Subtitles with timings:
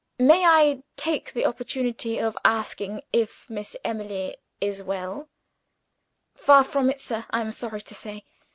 [0.17, 5.29] May I take the opportunity of asking if Miss Emily is well?"
[6.33, 8.25] "Far from it, sir, I am sorry to say.